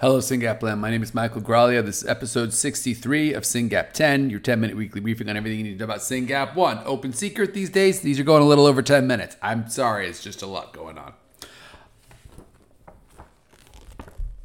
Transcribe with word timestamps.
Hello, 0.00 0.20
SYNGAP 0.20 0.62
Land. 0.62 0.80
My 0.80 0.90
name 0.90 1.02
is 1.02 1.12
Michael 1.12 1.40
Graglia. 1.40 1.84
This 1.84 2.04
is 2.04 2.08
episode 2.08 2.52
63 2.52 3.32
of 3.34 3.42
SYNGAP 3.42 3.92
10, 3.92 4.30
your 4.30 4.38
10 4.38 4.60
minute 4.60 4.76
weekly 4.76 5.00
briefing 5.00 5.28
on 5.28 5.36
everything 5.36 5.58
you 5.58 5.64
need 5.64 5.72
to 5.72 5.78
know 5.80 5.86
about 5.86 6.02
SYNGAP 6.02 6.54
1. 6.54 6.82
Open 6.84 7.12
secret 7.12 7.52
these 7.52 7.68
days, 7.68 8.00
these 8.00 8.20
are 8.20 8.22
going 8.22 8.40
a 8.40 8.46
little 8.46 8.64
over 8.64 8.80
10 8.80 9.08
minutes. 9.08 9.36
I'm 9.42 9.68
sorry, 9.68 10.06
it's 10.06 10.22
just 10.22 10.40
a 10.40 10.46
lot 10.46 10.72
going 10.72 10.98
on. 10.98 11.14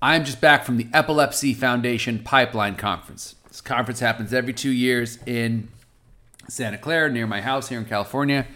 I'm 0.01 0.25
just 0.25 0.41
back 0.41 0.65
from 0.65 0.77
the 0.77 0.87
Epilepsy 0.91 1.53
Foundation 1.53 2.23
Pipeline 2.23 2.75
Conference. 2.75 3.35
This 3.47 3.61
conference 3.61 3.99
happens 3.99 4.33
every 4.33 4.53
two 4.53 4.71
years 4.71 5.19
in 5.27 5.67
Santa 6.49 6.79
Clara, 6.79 7.11
near 7.11 7.27
my 7.27 7.41
house 7.41 7.69
here 7.69 7.77
in 7.77 7.85
California 7.85 8.47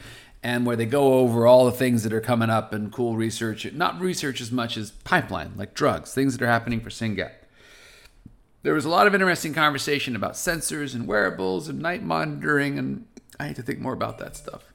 and 0.48 0.66
where 0.66 0.78
they 0.78 0.86
go 0.86 1.16
over 1.16 1.46
all 1.46 1.66
the 1.66 1.74
things 1.74 2.04
that 2.04 2.14
are 2.14 2.22
coming 2.22 2.50
up 2.50 2.72
and 2.72 2.90
cool 2.90 3.18
research, 3.18 3.70
not 3.74 4.00
research 4.00 4.40
as 4.40 4.50
much 4.50 4.78
as 4.78 4.92
pipeline, 4.92 5.52
like 5.58 5.74
drugs, 5.74 6.14
things 6.14 6.38
that 6.38 6.42
are 6.42 6.48
happening 6.48 6.80
for 6.80 6.90
SYNGAP. 6.90 7.32
There 8.64 8.74
was 8.74 8.86
a 8.86 8.90
lot 8.90 9.08
of 9.08 9.14
interesting 9.14 9.54
conversation 9.54 10.16
about 10.16 10.36
sensors 10.36 10.96
and 10.96 11.06
wearables 11.06 11.68
and 11.68 11.80
night 11.80 12.02
monitoring, 12.02 12.80
and 12.80 13.06
I 13.38 13.48
need 13.48 13.58
to 13.58 13.62
think 13.62 13.80
more 13.80 13.92
about 13.92 14.20
that 14.20 14.38
stuff. 14.38 14.72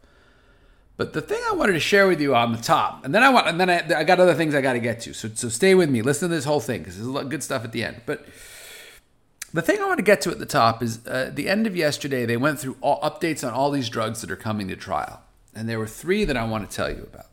But 0.99 1.15
the 1.15 1.23
thing 1.23 1.41
I 1.49 1.55
wanted 1.55 1.73
to 1.73 1.81
share 1.81 2.07
with 2.07 2.21
you 2.21 2.35
on 2.35 2.53
the 2.53 2.61
top, 2.61 3.03
and 3.07 3.15
then 3.15 3.23
I 3.23 3.31
want, 3.31 3.49
and 3.49 3.59
then 3.59 3.71
I, 3.71 4.01
I 4.01 4.05
got 4.05 4.21
other 4.21 4.35
things 4.35 4.55
I 4.55 4.61
got 4.61 4.75
to 4.75 4.79
get 4.79 5.01
to. 5.01 5.15
So, 5.15 5.31
so 5.33 5.49
stay 5.49 5.75
with 5.75 5.89
me. 5.89 6.03
Listen 6.03 6.29
to 6.29 6.35
this 6.35 6.45
whole 6.45 6.61
thing 6.61 6.81
because 6.81 6.97
there's 6.97 7.09
a 7.09 7.11
lot 7.11 7.25
of 7.25 7.31
good 7.31 7.43
stuff 7.43 7.65
at 7.65 7.73
the 7.73 7.83
end. 7.83 8.03
But 8.05 8.27
the 9.55 9.63
thing 9.63 9.81
I 9.81 9.87
want 9.87 10.01
to 10.01 10.05
get 10.05 10.21
to 10.21 10.31
at 10.31 10.39
the 10.39 10.45
top 10.45 10.83
is 10.83 11.07
uh, 11.07 11.31
the 11.33 11.49
end 11.49 11.67
of 11.67 11.75
yesterday. 11.75 12.27
They 12.27 12.37
went 12.37 12.61
through 12.61 12.77
all 12.83 13.01
updates 13.01 13.43
on 13.43 13.55
all 13.55 13.71
these 13.71 13.89
drugs 13.89 14.21
that 14.21 14.31
are 14.31 14.37
coming 14.37 14.69
to 14.69 14.77
trial 14.77 15.23
and 15.55 15.69
there 15.69 15.79
were 15.79 15.87
three 15.87 16.25
that 16.25 16.37
I 16.37 16.45
want 16.45 16.69
to 16.69 16.75
tell 16.75 16.91
you 16.91 17.09
about. 17.13 17.27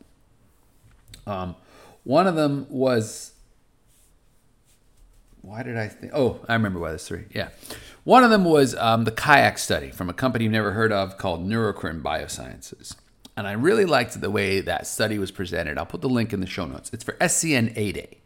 Um, 1.26 1.56
one 2.04 2.28
of 2.28 2.36
them 2.36 2.66
was 2.70 3.34
why 5.42 5.64
did 5.64 5.78
I 5.78 5.88
think? 5.88 6.12
Oh, 6.14 6.40
I 6.48 6.54
remember 6.54 6.80
why 6.80 6.90
there's 6.90 7.08
three. 7.08 7.26
Yeah, 7.34 7.50
one 8.04 8.24
of 8.24 8.30
them 8.30 8.46
was 8.46 8.76
um, 8.76 9.06
the 9.06 9.12
kayak 9.12 9.58
study 9.58 9.90
from 9.90 10.10
a 10.10 10.14
company 10.14 10.46
you've 10.46 10.52
never 10.52 10.72
heard 10.72 10.92
of 10.92 11.18
called 11.18 11.48
Neurocrine 11.48 12.02
Biosciences, 12.02 12.96
and 13.38 13.48
I 13.48 13.54
really 13.54 13.86
liked 13.86 14.20
the 14.20 14.30
way 14.30 14.60
that 14.62 14.86
study 14.86 15.18
was 15.18 15.32
presented. 15.32 15.78
I'll 15.78 15.86
put 15.86 16.02
the 16.02 16.10
link 16.10 16.34
in 16.34 16.42
the 16.42 16.48
show 16.48 16.66
notes. 16.66 16.90
It's 16.94 17.04
for 17.04 17.14
SCN8A. 17.14 18.18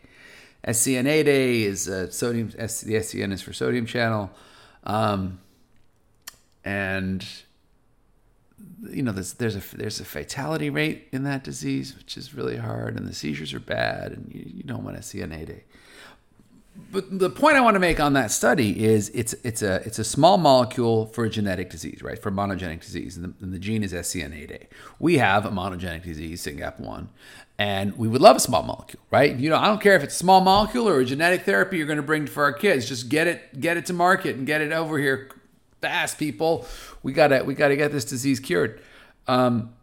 SCN8A 0.67 1.61
is 1.63 1.87
uh, 1.87 2.09
sodium. 2.09 2.49
the 2.49 2.57
SCN 2.57 3.31
is 3.31 3.41
for 3.41 3.53
sodium 3.53 3.85
channel, 3.85 4.31
um, 4.85 5.39
and 6.65 7.25
you 8.89 9.03
know, 9.03 9.11
there's 9.11 9.33
there's 9.33 9.55
a 9.55 9.77
there's 9.77 9.99
a 9.99 10.05
fatality 10.05 10.69
rate 10.69 11.07
in 11.11 11.23
that 11.23 11.43
disease, 11.43 11.95
which 11.95 12.17
is 12.17 12.33
really 12.33 12.57
hard, 12.57 12.97
and 12.97 13.07
the 13.07 13.13
seizures 13.13 13.53
are 13.53 13.59
bad, 13.59 14.11
and 14.11 14.31
you, 14.33 14.43
you 14.57 14.63
don't 14.63 14.83
want 14.83 14.97
to 14.97 15.03
see 15.03 15.21
an 15.21 15.31
8A. 15.31 15.61
But 16.91 17.19
the 17.19 17.29
point 17.29 17.55
I 17.55 17.61
want 17.61 17.75
to 17.75 17.79
make 17.79 17.99
on 17.99 18.13
that 18.13 18.31
study 18.31 18.83
is 18.83 19.09
it's 19.09 19.33
it's 19.43 19.61
a 19.61 19.75
it's 19.85 19.99
a 19.99 20.03
small 20.03 20.37
molecule 20.37 21.05
for 21.07 21.23
a 21.23 21.29
genetic 21.29 21.69
disease, 21.69 22.01
right? 22.01 22.19
For 22.19 22.31
monogenic 22.31 22.81
disease, 22.81 23.15
and 23.15 23.25
the, 23.25 23.43
and 23.43 23.53
the 23.53 23.59
gene 23.59 23.83
is 23.83 23.93
SCN8A. 23.93 24.67
We 24.99 25.17
have 25.17 25.45
a 25.45 25.49
monogenic 25.49 26.03
disease, 26.03 26.43
SYNGAP1, 26.43 27.07
and 27.59 27.95
we 27.95 28.07
would 28.07 28.21
love 28.21 28.37
a 28.37 28.39
small 28.39 28.63
molecule, 28.63 29.03
right? 29.11 29.35
You 29.35 29.51
know, 29.51 29.57
I 29.57 29.67
don't 29.67 29.81
care 29.81 29.95
if 29.95 30.03
it's 30.03 30.15
a 30.15 30.17
small 30.17 30.41
molecule 30.41 30.89
or 30.89 30.99
a 30.99 31.05
genetic 31.05 31.43
therapy 31.43 31.77
you're 31.77 31.85
going 31.85 31.97
to 31.97 32.03
bring 32.03 32.25
for 32.25 32.43
our 32.43 32.53
kids. 32.53 32.87
Just 32.87 33.07
get 33.07 33.27
it 33.27 33.59
get 33.59 33.77
it 33.77 33.85
to 33.87 33.93
market 33.93 34.35
and 34.35 34.47
get 34.47 34.61
it 34.61 34.71
over 34.71 34.97
here 34.97 35.29
fast, 35.83 36.17
people. 36.17 36.65
We 37.03 37.11
gotta 37.11 37.43
we 37.43 37.53
gotta 37.53 37.75
get 37.75 37.91
this 37.91 38.05
disease 38.05 38.39
cured. 38.39 38.81
Um, 39.27 39.73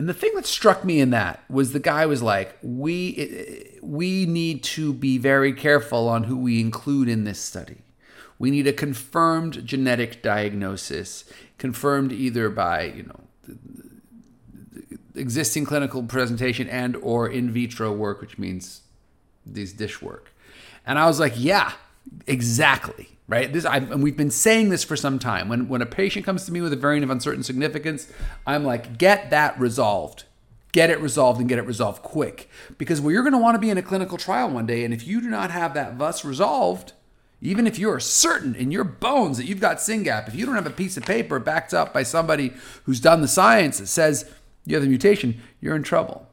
and 0.00 0.08
the 0.08 0.14
thing 0.14 0.32
that 0.34 0.46
struck 0.46 0.84
me 0.84 1.00
in 1.00 1.10
that 1.10 1.44
was 1.48 1.72
the 1.72 1.78
guy 1.78 2.04
was 2.06 2.22
like, 2.22 2.58
we 2.60 3.78
we 3.80 4.26
need 4.26 4.64
to 4.64 4.92
be 4.92 5.16
very 5.16 5.52
careful 5.52 6.08
on 6.08 6.24
who 6.24 6.36
we 6.36 6.60
include 6.60 7.08
in 7.08 7.22
this 7.22 7.38
study. 7.38 7.82
We 8.36 8.50
need 8.50 8.66
a 8.66 8.72
confirmed 8.72 9.64
genetic 9.64 10.20
diagnosis, 10.22 11.24
confirmed 11.56 12.10
either 12.10 12.50
by 12.50 12.82
you 12.82 13.04
know 13.04 13.20
existing 15.14 15.66
clinical 15.66 16.02
presentation 16.02 16.68
and 16.68 16.96
or 16.96 17.28
in 17.28 17.52
vitro 17.52 17.92
work, 17.92 18.20
which 18.20 18.38
means 18.38 18.82
these 19.46 19.72
dish 19.72 20.02
work. 20.02 20.32
And 20.84 20.98
I 20.98 21.06
was 21.06 21.20
like, 21.20 21.34
yeah, 21.36 21.74
exactly 22.26 23.13
right? 23.28 23.52
This 23.52 23.64
I've, 23.64 23.90
and 23.90 24.02
we've 24.02 24.16
been 24.16 24.30
saying 24.30 24.68
this 24.68 24.84
for 24.84 24.96
some 24.96 25.18
time. 25.18 25.48
When 25.48 25.68
when 25.68 25.82
a 25.82 25.86
patient 25.86 26.24
comes 26.24 26.44
to 26.46 26.52
me 26.52 26.60
with 26.60 26.72
a 26.72 26.76
variant 26.76 27.04
of 27.04 27.10
uncertain 27.10 27.42
significance, 27.42 28.10
I'm 28.46 28.64
like, 28.64 28.98
get 28.98 29.30
that 29.30 29.58
resolved. 29.58 30.24
Get 30.72 30.90
it 30.90 31.00
resolved 31.00 31.38
and 31.38 31.48
get 31.48 31.58
it 31.58 31.66
resolved 31.66 32.02
quick. 32.02 32.48
Because 32.78 33.00
well, 33.00 33.12
you're 33.12 33.22
going 33.22 33.32
to 33.32 33.38
want 33.38 33.54
to 33.54 33.60
be 33.60 33.70
in 33.70 33.78
a 33.78 33.82
clinical 33.82 34.18
trial 34.18 34.50
one 34.50 34.66
day, 34.66 34.84
and 34.84 34.92
if 34.92 35.06
you 35.06 35.20
do 35.20 35.28
not 35.28 35.50
have 35.50 35.74
that 35.74 35.94
VUS 35.94 36.24
resolved, 36.24 36.92
even 37.40 37.66
if 37.66 37.78
you're 37.78 38.00
certain 38.00 38.54
in 38.54 38.70
your 38.70 38.84
bones 38.84 39.36
that 39.36 39.44
you've 39.44 39.60
got 39.60 39.76
SYNGAP, 39.76 40.28
if 40.28 40.34
you 40.34 40.46
don't 40.46 40.54
have 40.54 40.66
a 40.66 40.70
piece 40.70 40.96
of 40.96 41.04
paper 41.04 41.38
backed 41.38 41.74
up 41.74 41.92
by 41.92 42.02
somebody 42.02 42.54
who's 42.84 43.00
done 43.00 43.20
the 43.20 43.28
science 43.28 43.78
that 43.78 43.86
says 43.86 44.30
you 44.64 44.74
have 44.74 44.82
the 44.82 44.88
mutation, 44.88 45.40
you're 45.60 45.76
in 45.76 45.82
trouble 45.82 46.26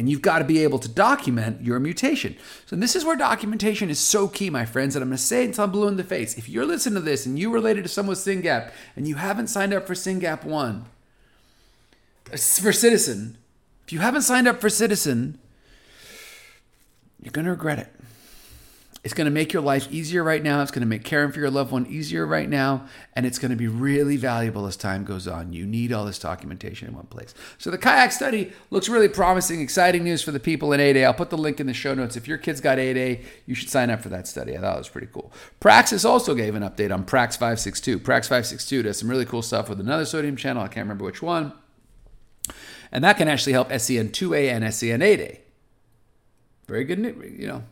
and 0.00 0.08
you've 0.08 0.22
got 0.22 0.38
to 0.38 0.46
be 0.46 0.62
able 0.62 0.78
to 0.78 0.88
document 0.88 1.60
your 1.60 1.78
mutation. 1.78 2.34
So 2.64 2.74
this 2.74 2.96
is 2.96 3.04
where 3.04 3.16
documentation 3.16 3.90
is 3.90 3.98
so 3.98 4.28
key, 4.28 4.48
my 4.48 4.64
friends, 4.64 4.96
and 4.96 5.02
I'm 5.02 5.10
going 5.10 5.18
to 5.18 5.22
say 5.22 5.42
it 5.42 5.48
until 5.48 5.64
I'm 5.64 5.70
blue 5.70 5.88
in 5.88 5.98
the 5.98 6.04
face. 6.04 6.38
If 6.38 6.48
you're 6.48 6.64
listening 6.64 6.94
to 6.94 7.00
this 7.02 7.26
and 7.26 7.38
you 7.38 7.52
related 7.52 7.82
to 7.82 7.88
someone 7.90 8.12
with 8.12 8.20
SYNGAP 8.20 8.72
and 8.96 9.06
you 9.06 9.16
haven't 9.16 9.48
signed 9.48 9.74
up 9.74 9.86
for 9.86 9.92
SYNGAP 9.92 10.42
1, 10.44 10.84
uh, 12.32 12.36
for 12.38 12.72
Citizen, 12.72 13.36
if 13.84 13.92
you 13.92 13.98
haven't 13.98 14.22
signed 14.22 14.48
up 14.48 14.58
for 14.58 14.70
Citizen, 14.70 15.38
you're 17.22 17.32
going 17.32 17.44
to 17.44 17.50
regret 17.50 17.78
it. 17.78 17.99
It's 19.02 19.14
going 19.14 19.24
to 19.24 19.30
make 19.30 19.54
your 19.54 19.62
life 19.62 19.90
easier 19.90 20.22
right 20.22 20.42
now. 20.42 20.60
It's 20.60 20.70
going 20.70 20.82
to 20.82 20.86
make 20.86 21.04
caring 21.04 21.32
for 21.32 21.40
your 21.40 21.50
loved 21.50 21.72
one 21.72 21.86
easier 21.86 22.26
right 22.26 22.48
now. 22.48 22.86
And 23.14 23.24
it's 23.24 23.38
going 23.38 23.50
to 23.50 23.56
be 23.56 23.66
really 23.66 24.18
valuable 24.18 24.66
as 24.66 24.76
time 24.76 25.04
goes 25.04 25.26
on. 25.26 25.54
You 25.54 25.64
need 25.64 25.90
all 25.90 26.04
this 26.04 26.18
documentation 26.18 26.86
in 26.86 26.94
one 26.94 27.06
place. 27.06 27.32
So 27.56 27.70
the 27.70 27.78
kayak 27.78 28.12
study 28.12 28.52
looks 28.68 28.90
really 28.90 29.08
promising, 29.08 29.62
exciting 29.62 30.04
news 30.04 30.22
for 30.22 30.32
the 30.32 30.40
people 30.40 30.74
in 30.74 30.80
8A. 30.80 31.04
I'll 31.04 31.14
put 31.14 31.30
the 31.30 31.38
link 31.38 31.60
in 31.60 31.66
the 31.66 31.72
show 31.72 31.94
notes. 31.94 32.14
If 32.14 32.28
your 32.28 32.36
kid's 32.36 32.60
got 32.60 32.76
8A, 32.76 33.24
you 33.46 33.54
should 33.54 33.70
sign 33.70 33.88
up 33.88 34.02
for 34.02 34.10
that 34.10 34.28
study. 34.28 34.54
I 34.54 34.60
thought 34.60 34.76
it 34.76 34.80
was 34.80 34.88
pretty 34.90 35.08
cool. 35.10 35.32
Praxis 35.60 36.04
also 36.04 36.34
gave 36.34 36.54
an 36.54 36.62
update 36.62 36.92
on 36.92 37.04
Prax 37.04 37.38
562. 37.38 38.00
Prax 38.00 38.24
562 38.24 38.82
does 38.82 38.98
some 38.98 39.08
really 39.08 39.24
cool 39.24 39.42
stuff 39.42 39.70
with 39.70 39.80
another 39.80 40.04
sodium 40.04 40.36
channel. 40.36 40.62
I 40.62 40.68
can't 40.68 40.84
remember 40.84 41.06
which 41.06 41.22
one. 41.22 41.54
And 42.92 43.02
that 43.02 43.16
can 43.16 43.28
actually 43.28 43.54
help 43.54 43.70
SCN2A 43.70 44.52
and 44.52 44.64
SCN8A. 44.64 45.38
Very 46.66 46.84
good, 46.84 46.98
news, 46.98 47.40
you 47.40 47.46
know, 47.46 47.64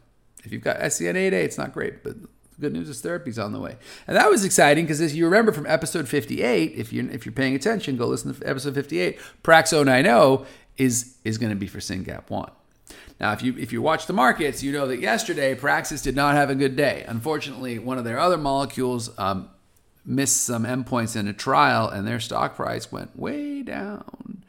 if 0.44 0.52
you've 0.52 0.62
got 0.62 0.78
SCN8A, 0.78 1.32
it's 1.32 1.58
not 1.58 1.72
great, 1.72 2.02
but 2.02 2.16
good 2.60 2.72
news 2.72 2.88
is 2.88 3.00
therapy's 3.00 3.38
on 3.38 3.52
the 3.52 3.60
way. 3.60 3.76
And 4.06 4.16
that 4.16 4.30
was 4.30 4.44
exciting 4.44 4.84
because 4.84 5.00
as 5.00 5.14
you 5.16 5.24
remember 5.24 5.52
from 5.52 5.66
episode 5.66 6.08
58, 6.08 6.72
if 6.74 6.92
you're 6.92 7.08
if 7.10 7.24
you're 7.24 7.32
paying 7.32 7.54
attention, 7.54 7.96
go 7.96 8.06
listen 8.06 8.34
to 8.34 8.48
episode 8.48 8.74
58. 8.74 9.18
Prax 9.42 9.72
090 9.72 10.44
is 10.76 11.16
is 11.24 11.38
going 11.38 11.50
to 11.50 11.56
be 11.56 11.66
for 11.66 11.78
SYNGAP 11.78 12.30
1. 12.30 12.50
Now, 13.20 13.32
if 13.32 13.42
you 13.42 13.56
if 13.58 13.72
you 13.72 13.82
watch 13.82 14.06
the 14.06 14.12
markets, 14.12 14.62
you 14.62 14.72
know 14.72 14.86
that 14.86 15.00
yesterday 15.00 15.54
Praxis 15.54 16.02
did 16.02 16.14
not 16.14 16.34
have 16.34 16.50
a 16.50 16.54
good 16.54 16.76
day. 16.76 17.04
Unfortunately, 17.06 17.78
one 17.78 17.98
of 17.98 18.04
their 18.04 18.18
other 18.18 18.38
molecules 18.38 19.10
um, 19.18 19.50
missed 20.04 20.44
some 20.44 20.64
endpoints 20.64 21.16
in 21.16 21.26
a 21.26 21.32
trial, 21.32 21.88
and 21.88 22.06
their 22.06 22.20
stock 22.20 22.54
price 22.54 22.92
went 22.92 23.18
way 23.18 23.62
down 23.62 24.44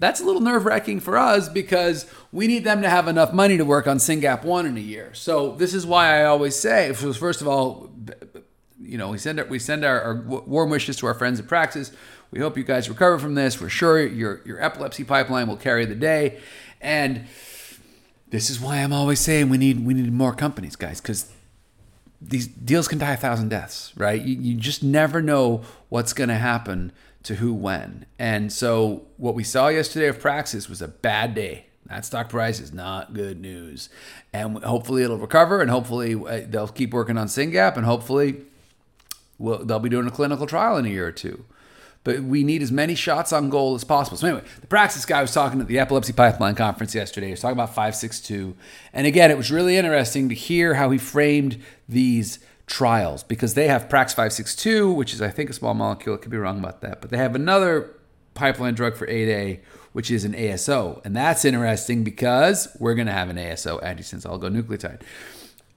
that's 0.00 0.18
a 0.18 0.24
little 0.24 0.40
nerve 0.40 0.64
wracking 0.64 0.98
for 0.98 1.18
us 1.18 1.48
because 1.48 2.06
we 2.32 2.46
need 2.46 2.64
them 2.64 2.80
to 2.80 2.88
have 2.88 3.06
enough 3.06 3.34
money 3.34 3.58
to 3.58 3.64
work 3.66 3.86
on 3.86 3.98
SYNGAP 3.98 4.44
1 4.44 4.64
in 4.66 4.76
a 4.78 4.80
year. 4.80 5.12
So 5.12 5.52
this 5.52 5.74
is 5.74 5.86
why 5.86 6.20
I 6.20 6.24
always 6.24 6.56
say, 6.56 6.92
first 6.94 7.42
of 7.42 7.46
all, 7.46 7.90
you 8.80 8.96
know, 8.96 9.10
we 9.10 9.18
send 9.18 9.38
our, 9.38 9.44
we 9.44 9.58
send 9.58 9.84
our, 9.84 10.00
our 10.00 10.14
warm 10.14 10.70
wishes 10.70 10.96
to 10.96 11.06
our 11.06 11.12
friends 11.12 11.38
at 11.38 11.46
Praxis. 11.46 11.92
We 12.30 12.40
hope 12.40 12.56
you 12.56 12.64
guys 12.64 12.88
recover 12.88 13.18
from 13.18 13.34
this. 13.34 13.60
We're 13.60 13.68
sure 13.68 14.04
your 14.04 14.40
your 14.46 14.62
epilepsy 14.62 15.04
pipeline 15.04 15.48
will 15.48 15.56
carry 15.56 15.84
the 15.84 15.94
day, 15.94 16.40
and 16.80 17.26
this 18.30 18.48
is 18.48 18.60
why 18.60 18.78
I'm 18.78 18.92
always 18.92 19.20
saying 19.20 19.48
we 19.48 19.58
need 19.58 19.84
we 19.84 19.94
need 19.94 20.12
more 20.12 20.34
companies, 20.34 20.76
guys, 20.76 21.00
because 21.00 21.30
these 22.22 22.46
deals 22.46 22.88
can 22.88 22.98
die 22.98 23.12
a 23.12 23.16
thousand 23.16 23.48
deaths, 23.48 23.92
right? 23.96 24.20
You, 24.20 24.36
you 24.36 24.54
just 24.54 24.82
never 24.82 25.20
know 25.20 25.62
what's 25.88 26.12
going 26.12 26.28
to 26.28 26.36
happen 26.36 26.92
to 27.22 27.36
who 27.36 27.52
when. 27.52 28.06
And 28.18 28.52
so 28.52 29.06
what 29.16 29.34
we 29.34 29.44
saw 29.44 29.68
yesterday 29.68 30.08
of 30.08 30.20
Praxis 30.20 30.68
was 30.68 30.80
a 30.80 30.88
bad 30.88 31.34
day. 31.34 31.66
That 31.86 32.04
stock 32.04 32.28
price 32.28 32.60
is 32.60 32.72
not 32.72 33.14
good 33.14 33.40
news. 33.40 33.88
And 34.32 34.62
hopefully 34.62 35.02
it'll 35.02 35.18
recover 35.18 35.60
and 35.60 35.70
hopefully 35.70 36.14
uh, 36.14 36.46
they'll 36.48 36.68
keep 36.68 36.92
working 36.92 37.18
on 37.18 37.26
SYNGAP 37.26 37.76
and 37.76 37.84
hopefully 37.84 38.42
we'll, 39.38 39.64
they'll 39.64 39.80
be 39.80 39.88
doing 39.88 40.06
a 40.06 40.10
clinical 40.10 40.46
trial 40.46 40.76
in 40.76 40.86
a 40.86 40.88
year 40.88 41.06
or 41.06 41.12
two. 41.12 41.44
But 42.02 42.22
we 42.22 42.44
need 42.44 42.62
as 42.62 42.72
many 42.72 42.94
shots 42.94 43.32
on 43.32 43.50
goal 43.50 43.74
as 43.74 43.84
possible. 43.84 44.16
So 44.16 44.26
anyway, 44.28 44.44
the 44.60 44.66
Praxis 44.66 45.04
guy 45.04 45.20
was 45.20 45.34
talking 45.34 45.60
at 45.60 45.66
the 45.66 45.78
Epilepsy 45.78 46.14
Pipeline 46.14 46.54
Conference 46.54 46.94
yesterday. 46.94 47.26
He 47.26 47.32
was 47.32 47.40
talking 47.40 47.56
about 47.56 47.70
562. 47.70 48.56
And 48.94 49.06
again, 49.06 49.30
it 49.30 49.36
was 49.36 49.50
really 49.50 49.76
interesting 49.76 50.30
to 50.30 50.34
hear 50.34 50.74
how 50.74 50.90
he 50.90 50.98
framed 50.98 51.62
these 51.88 52.38
trials 52.70 53.24
because 53.24 53.54
they 53.54 53.66
have 53.66 53.88
Prax 53.88 54.10
562, 54.10 54.92
which 54.92 55.12
is, 55.12 55.20
I 55.20 55.28
think, 55.28 55.50
a 55.50 55.52
small 55.52 55.74
molecule. 55.74 56.14
I 56.14 56.18
could 56.18 56.30
be 56.30 56.38
wrong 56.38 56.60
about 56.60 56.80
that. 56.80 57.00
But 57.00 57.10
they 57.10 57.18
have 57.18 57.34
another 57.34 57.90
pipeline 58.34 58.74
drug 58.74 58.96
for 58.96 59.06
8A, 59.06 59.60
which 59.92 60.10
is 60.10 60.24
an 60.24 60.32
ASO. 60.32 61.04
And 61.04 61.14
that's 61.14 61.44
interesting 61.44 62.04
because 62.04 62.68
we're 62.78 62.94
going 62.94 63.08
to 63.08 63.12
have 63.12 63.28
an 63.28 63.36
ASO, 63.36 63.82
antisense 63.82 64.24
oligonucleotide. 64.24 65.02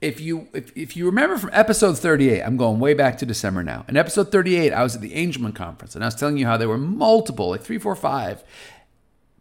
if 0.01 0.21
you 0.21 0.47
if, 0.53 0.71
if 0.77 0.95
you 0.95 1.05
remember 1.07 1.37
from 1.37 1.49
episode 1.51 1.97
38, 1.97 2.41
I'm 2.43 2.57
going 2.57 2.79
way 2.79 2.93
back 2.93 3.17
to 3.17 3.25
December 3.25 3.63
now. 3.63 3.85
In 3.87 3.97
episode 3.97 4.31
38, 4.31 4.71
I 4.71 4.83
was 4.83 4.95
at 4.95 5.01
the 5.01 5.13
Angelman 5.13 5.55
conference 5.55 5.95
and 5.95 6.03
I 6.03 6.07
was 6.07 6.15
telling 6.15 6.37
you 6.37 6.45
how 6.45 6.57
there 6.57 6.69
were 6.69 6.77
multiple, 6.77 7.49
like 7.49 7.63
three, 7.63 7.79
four, 7.79 7.95
five, 7.95 8.43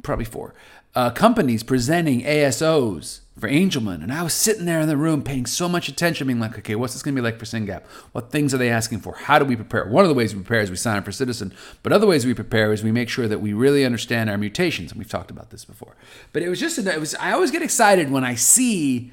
probably 0.02 0.24
four, 0.24 0.54
uh, 0.94 1.10
companies 1.10 1.62
presenting 1.62 2.22
ASOs 2.22 3.21
for 3.38 3.48
Angelman. 3.48 4.02
And 4.02 4.12
I 4.12 4.22
was 4.22 4.34
sitting 4.34 4.66
there 4.66 4.80
in 4.80 4.88
the 4.88 4.96
room 4.96 5.22
paying 5.22 5.46
so 5.46 5.68
much 5.68 5.88
attention, 5.88 6.26
being 6.26 6.38
like, 6.38 6.58
okay, 6.58 6.74
what's 6.74 6.92
this 6.92 7.02
going 7.02 7.14
to 7.14 7.20
be 7.20 7.24
like 7.24 7.38
for 7.38 7.46
SYNGAP? 7.46 7.82
What 8.12 8.30
things 8.30 8.52
are 8.52 8.58
they 8.58 8.68
asking 8.68 9.00
for? 9.00 9.14
How 9.14 9.38
do 9.38 9.44
we 9.44 9.56
prepare? 9.56 9.86
One 9.86 10.04
of 10.04 10.08
the 10.08 10.14
ways 10.14 10.34
we 10.34 10.42
prepare 10.42 10.60
is 10.60 10.70
we 10.70 10.76
sign 10.76 10.98
up 10.98 11.04
for 11.04 11.12
Citizen, 11.12 11.54
but 11.82 11.92
other 11.92 12.06
ways 12.06 12.26
we 12.26 12.34
prepare 12.34 12.72
is 12.72 12.84
we 12.84 12.92
make 12.92 13.08
sure 13.08 13.28
that 13.28 13.40
we 13.40 13.52
really 13.52 13.84
understand 13.84 14.28
our 14.28 14.36
mutations. 14.36 14.92
And 14.92 14.98
we've 14.98 15.08
talked 15.08 15.30
about 15.30 15.50
this 15.50 15.64
before. 15.64 15.96
But 16.32 16.42
it 16.42 16.48
was 16.48 16.60
just, 16.60 16.78
it 16.78 17.00
was, 17.00 17.14
I 17.16 17.32
always 17.32 17.50
get 17.50 17.62
excited 17.62 18.10
when 18.10 18.24
I 18.24 18.34
see 18.34 19.12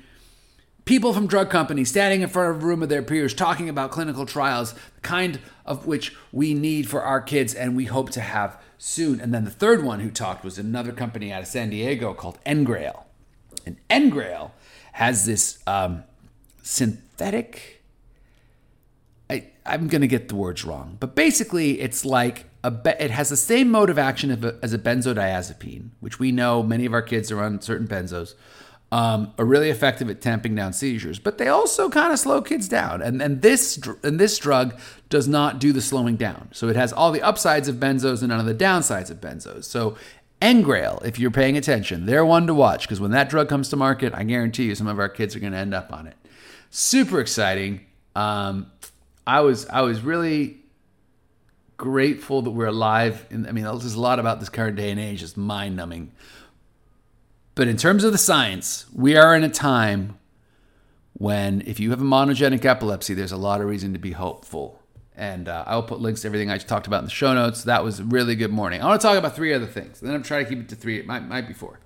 people 0.83 1.13
from 1.13 1.27
drug 1.27 1.49
companies 1.49 1.89
standing 1.89 2.21
in 2.21 2.27
front 2.29 2.49
of 2.55 2.61
a 2.61 2.65
room 2.65 2.83
of 2.83 2.89
their 2.89 3.03
peers 3.03 3.33
talking 3.33 3.69
about 3.69 3.91
clinical 3.91 4.25
trials, 4.25 4.73
the 4.73 5.01
kind 5.01 5.39
of 5.65 5.85
which 5.85 6.15
we 6.31 6.53
need 6.53 6.89
for 6.89 7.03
our 7.03 7.21
kids 7.21 7.53
and 7.53 7.75
we 7.75 7.85
hope 7.85 8.09
to 8.09 8.21
have 8.21 8.59
soon. 8.77 9.21
And 9.21 9.33
then 9.33 9.45
the 9.45 9.51
third 9.51 9.83
one 9.83 10.01
who 10.01 10.09
talked 10.09 10.43
was 10.43 10.57
another 10.57 10.91
company 10.91 11.31
out 11.31 11.41
of 11.41 11.47
San 11.47 11.69
Diego 11.69 12.13
called 12.13 12.39
Engrail. 12.45 13.05
And 13.65 13.77
Engrail 13.89 14.51
has 14.93 15.25
this 15.25 15.59
um, 15.67 16.03
synthetic. 16.61 17.83
I, 19.29 19.47
I'm 19.65 19.87
going 19.87 20.01
to 20.01 20.07
get 20.07 20.29
the 20.29 20.35
words 20.35 20.65
wrong, 20.65 20.97
but 20.99 21.15
basically, 21.15 21.79
it's 21.79 22.03
like 22.03 22.45
a 22.63 22.71
be- 22.71 22.95
it 22.99 23.11
has 23.11 23.29
the 23.29 23.37
same 23.37 23.69
mode 23.69 23.89
of 23.89 23.97
action 23.97 24.31
as 24.61 24.73
a 24.73 24.79
benzodiazepine, 24.79 25.89
which 25.99 26.19
we 26.19 26.31
know 26.31 26.63
many 26.63 26.85
of 26.85 26.93
our 26.93 27.01
kids 27.01 27.31
are 27.31 27.41
on 27.41 27.61
certain 27.61 27.87
benzos 27.87 28.35
um, 28.91 29.33
are 29.37 29.45
really 29.45 29.69
effective 29.69 30.09
at 30.09 30.21
tamping 30.21 30.55
down 30.55 30.73
seizures, 30.73 31.19
but 31.19 31.37
they 31.37 31.47
also 31.47 31.89
kind 31.89 32.11
of 32.11 32.19
slow 32.19 32.41
kids 32.41 32.67
down. 32.67 33.01
And, 33.01 33.21
and 33.21 33.41
this 33.41 33.79
and 34.03 34.19
this 34.19 34.37
drug 34.37 34.79
does 35.09 35.27
not 35.27 35.59
do 35.59 35.71
the 35.71 35.81
slowing 35.81 36.15
down. 36.15 36.49
So 36.53 36.69
it 36.69 36.75
has 36.75 36.91
all 36.91 37.11
the 37.11 37.21
upsides 37.21 37.67
of 37.67 37.75
benzos 37.75 38.19
and 38.19 38.29
none 38.29 38.39
of 38.39 38.45
the 38.45 38.55
downsides 38.55 39.11
of 39.11 39.21
benzos. 39.21 39.65
So 39.65 39.95
Engrail, 40.41 41.03
if 41.05 41.19
you're 41.19 41.31
paying 41.31 41.57
attention, 41.57 42.05
they're 42.05 42.25
one 42.25 42.47
to 42.47 42.53
watch 42.53 42.83
because 42.83 42.99
when 42.99 43.11
that 43.11 43.29
drug 43.29 43.49
comes 43.49 43.69
to 43.69 43.75
market, 43.75 44.13
I 44.13 44.23
guarantee 44.23 44.65
you 44.65 44.75
some 44.75 44.87
of 44.87 44.99
our 44.99 45.09
kids 45.09 45.35
are 45.35 45.39
going 45.39 45.51
to 45.51 45.57
end 45.57 45.73
up 45.73 45.91
on 45.91 46.07
it. 46.07 46.15
Super 46.69 47.19
exciting. 47.19 47.85
Um, 48.15 48.71
I 49.27 49.41
was 49.41 49.67
I 49.67 49.81
was 49.81 50.01
really 50.01 50.57
grateful 51.77 52.41
that 52.43 52.51
we're 52.51 52.67
alive. 52.67 53.25
I 53.31 53.51
mean, 53.51 53.63
there's 53.63 53.93
a 53.93 53.99
lot 53.99 54.19
about 54.19 54.39
this 54.39 54.49
current 54.49 54.75
day 54.75 54.91
and 54.91 54.99
age. 54.99 55.23
It's 55.23 55.35
mind 55.35 55.75
numbing. 55.75 56.11
But 57.55 57.67
in 57.67 57.77
terms 57.77 58.03
of 58.03 58.11
the 58.11 58.17
science, 58.17 58.85
we 58.93 59.17
are 59.17 59.35
in 59.35 59.43
a 59.43 59.49
time 59.49 60.17
when 61.13 61.61
if 61.65 61.79
you 61.79 61.89
have 61.89 62.01
a 62.01 62.05
monogenic 62.05 62.63
epilepsy, 62.63 63.13
there's 63.13 63.33
a 63.33 63.37
lot 63.37 63.59
of 63.59 63.67
reason 63.67 63.91
to 63.93 63.99
be 63.99 64.11
hopeful. 64.11 64.78
And 65.19 65.49
uh, 65.49 65.65
I'll 65.67 65.83
put 65.83 65.99
links 65.99 66.21
to 66.21 66.27
everything 66.27 66.49
I 66.49 66.55
just 66.55 66.69
talked 66.69 66.87
about 66.87 66.99
in 66.99 67.03
the 67.05 67.11
show 67.11 67.33
notes. 67.33 67.65
That 67.65 67.83
was 67.83 67.99
a 67.99 68.05
really 68.05 68.37
good 68.37 68.51
morning. 68.51 68.81
I 68.81 68.85
want 68.85 69.01
to 69.01 69.05
talk 69.05 69.17
about 69.17 69.35
three 69.35 69.53
other 69.53 69.65
things. 69.65 69.99
And 69.99 70.07
Then 70.07 70.15
I'm 70.15 70.23
trying 70.23 70.45
to 70.45 70.49
keep 70.49 70.61
it 70.61 70.69
to 70.69 70.77
three. 70.77 70.97
It 70.97 71.05
might, 71.05 71.27
might 71.27 71.45
be 71.45 71.53
four. 71.53 71.81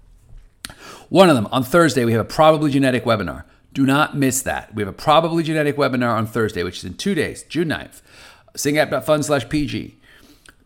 One 1.10 1.30
of 1.30 1.36
them, 1.36 1.48
on 1.48 1.64
Thursday, 1.64 2.06
we 2.06 2.12
have 2.12 2.22
a 2.22 2.30
probably 2.30 2.70
genetic 2.70 3.06
webinar. 3.06 3.46
Do 3.74 3.88
not 3.88 4.16
miss 4.16 4.44
that. 4.44 4.76
We 4.76 4.84
have 4.84 4.88
a 4.88 4.94
probably 4.94 5.42
genetic 5.42 5.78
webinar 5.78 6.16
on 6.16 6.28
Thursday, 6.28 6.62
which 6.62 6.78
is 6.78 6.84
in 6.84 6.94
two 6.94 7.16
days, 7.16 7.42
June 7.42 7.70
9th. 7.70 8.04
SYNGAP.fund 8.56 9.26
slash 9.26 9.50
PG. 9.50 9.98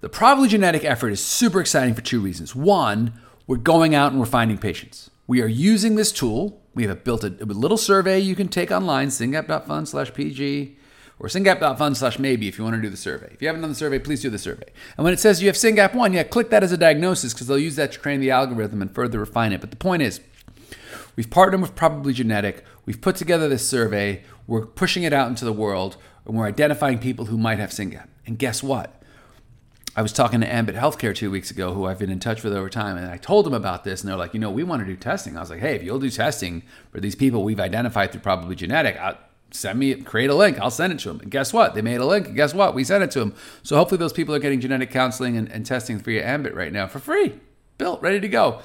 The 0.01 0.09
probably 0.09 0.49
genetic 0.49 0.83
effort 0.83 1.11
is 1.11 1.23
super 1.23 1.61
exciting 1.61 1.93
for 1.93 2.01
two 2.01 2.19
reasons. 2.19 2.53
One, 2.53 3.13
we're 3.47 3.55
going 3.55 3.95
out 3.95 4.11
and 4.11 4.19
we're 4.19 4.25
finding 4.25 4.57
patients. 4.57 5.09
We 5.25 5.41
are 5.41 5.47
using 5.47 5.95
this 5.95 6.11
tool. 6.11 6.61
We 6.75 6.85
have 6.87 7.05
built 7.05 7.23
a, 7.23 7.27
a 7.27 7.45
little 7.45 7.77
survey 7.77 8.19
you 8.19 8.35
can 8.35 8.49
take 8.49 8.71
online, 8.71 9.07
syngap.fund 9.07 9.87
slash 9.87 10.13
PG 10.13 10.77
or 11.19 11.27
syngap.fund 11.27 11.97
slash 11.97 12.19
maybe 12.19 12.47
if 12.47 12.57
you 12.57 12.63
want 12.63 12.75
to 12.75 12.81
do 12.81 12.89
the 12.89 12.97
survey. 12.97 13.29
If 13.33 13.41
you 13.41 13.47
haven't 13.47 13.61
done 13.61 13.71
the 13.71 13.75
survey, 13.75 13.99
please 13.99 14.21
do 14.21 14.29
the 14.29 14.37
survey. 14.37 14.67
And 14.97 15.03
when 15.03 15.13
it 15.13 15.19
says 15.19 15.41
you 15.41 15.47
have 15.47 15.55
SYNGAP1, 15.55 16.13
yeah, 16.13 16.23
click 16.23 16.49
that 16.51 16.63
as 16.63 16.71
a 16.71 16.77
diagnosis 16.77 17.33
because 17.33 17.47
they'll 17.47 17.57
use 17.57 17.75
that 17.77 17.91
to 17.93 17.99
train 17.99 18.19
the 18.19 18.31
algorithm 18.31 18.81
and 18.81 18.93
further 18.93 19.19
refine 19.19 19.51
it. 19.51 19.61
But 19.61 19.71
the 19.71 19.77
point 19.77 20.03
is, 20.03 20.21
we've 21.15 21.29
partnered 21.29 21.61
with 21.61 21.75
Probably 21.75 22.13
Genetic. 22.13 22.63
We've 22.85 23.01
put 23.01 23.15
together 23.15 23.49
this 23.49 23.67
survey. 23.67 24.23
We're 24.45 24.65
pushing 24.65 25.03
it 25.03 25.13
out 25.13 25.29
into 25.29 25.45
the 25.45 25.53
world, 25.53 25.97
and 26.25 26.37
we're 26.37 26.45
identifying 26.45 26.99
people 26.99 27.25
who 27.25 27.37
might 27.37 27.59
have 27.59 27.71
SYNGAP. 27.71 28.07
And 28.25 28.37
guess 28.37 28.61
what? 28.61 28.93
I 29.95 30.03
was 30.03 30.13
talking 30.13 30.41
to 30.41 30.53
Ambit 30.53 30.75
Healthcare 30.75 31.15
two 31.15 31.31
weeks 31.31 31.49
ago, 31.49 31.73
who 31.73 31.85
I've 31.85 31.97
been 31.97 32.11
in 32.11 32.19
touch 32.19 32.43
with 32.43 32.53
over 32.53 32.69
time, 32.69 32.97
and 32.97 33.07
I 33.07 33.17
told 33.17 33.47
them 33.47 33.55
about 33.55 33.83
this, 33.83 34.01
and 34.01 34.09
they're 34.09 34.15
like, 34.15 34.35
you 34.35 34.39
know, 34.39 34.51
we 34.51 34.63
want 34.63 34.81
to 34.81 34.85
do 34.85 34.95
testing. 34.95 35.35
I 35.35 35.39
was 35.39 35.49
like, 35.49 35.59
hey, 35.59 35.75
if 35.75 35.81
you'll 35.81 35.97
do 35.97 36.11
testing 36.11 36.61
for 36.91 36.99
these 36.99 37.15
people 37.15 37.43
we've 37.43 37.59
identified 37.59 38.11
through 38.11 38.21
probably 38.21 38.55
genetic, 38.55 38.95
I'll 38.97 39.17
send 39.51 39.79
me, 39.79 39.95
create 39.95 40.29
a 40.29 40.35
link, 40.35 40.59
I'll 40.59 40.71
send 40.71 40.93
it 40.93 40.99
to 40.99 41.09
them. 41.09 41.19
And 41.21 41.31
guess 41.31 41.53
what? 41.53 41.73
They 41.73 41.81
made 41.81 41.97
a 41.97 42.05
link, 42.05 42.27
and 42.27 42.35
guess 42.35 42.53
what? 42.53 42.75
We 42.75 42.83
sent 42.83 43.03
it 43.03 43.11
to 43.11 43.19
them. 43.19 43.35
So 43.63 43.75
hopefully 43.75 43.99
those 43.99 44.13
people 44.13 44.35
are 44.35 44.39
getting 44.39 44.59
genetic 44.59 44.91
counseling 44.91 45.37
and, 45.37 45.51
and 45.51 45.65
testing 45.65 45.99
via 45.99 46.25
Ambit 46.25 46.53
right 46.53 46.71
now 46.71 46.87
for 46.87 46.99
free, 46.99 47.33
built, 47.77 48.01
ready 48.01 48.19
to 48.19 48.27
go. 48.27 48.61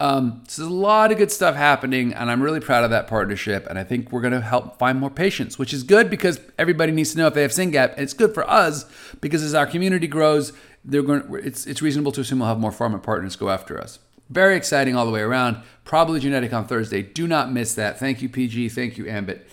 Um, 0.00 0.44
so 0.46 0.62
there's 0.62 0.70
a 0.70 0.74
lot 0.74 1.10
of 1.10 1.18
good 1.18 1.32
stuff 1.32 1.56
happening, 1.56 2.14
and 2.14 2.30
I'm 2.30 2.40
really 2.40 2.60
proud 2.60 2.84
of 2.84 2.90
that 2.90 3.08
partnership. 3.08 3.66
And 3.68 3.78
I 3.78 3.84
think 3.84 4.12
we're 4.12 4.20
going 4.20 4.32
to 4.32 4.40
help 4.40 4.78
find 4.78 5.00
more 5.00 5.10
patients, 5.10 5.58
which 5.58 5.74
is 5.74 5.82
good 5.82 6.08
because 6.08 6.40
everybody 6.58 6.92
needs 6.92 7.12
to 7.12 7.18
know 7.18 7.26
if 7.26 7.34
they 7.34 7.42
have 7.42 7.50
SYNGAP. 7.50 7.94
And 7.94 8.02
it's 8.02 8.12
good 8.12 8.32
for 8.32 8.48
us 8.48 8.84
because 9.20 9.42
as 9.42 9.54
our 9.54 9.66
community 9.66 10.06
grows, 10.06 10.52
they're 10.84 11.02
going. 11.02 11.24
It's 11.42 11.66
it's 11.66 11.82
reasonable 11.82 12.12
to 12.12 12.20
assume 12.20 12.38
we'll 12.38 12.48
have 12.48 12.60
more 12.60 12.70
pharma 12.70 13.02
partners 13.02 13.34
go 13.34 13.50
after 13.50 13.80
us. 13.80 13.98
Very 14.30 14.56
exciting 14.56 14.94
all 14.94 15.04
the 15.04 15.10
way 15.10 15.20
around. 15.20 15.62
Probably 15.84 16.20
genetic 16.20 16.52
on 16.52 16.66
Thursday. 16.66 17.02
Do 17.02 17.26
not 17.26 17.50
miss 17.50 17.74
that. 17.74 17.98
Thank 17.98 18.22
you, 18.22 18.28
PG. 18.28 18.68
Thank 18.70 18.98
you, 18.98 19.08
Ambit. 19.08 19.48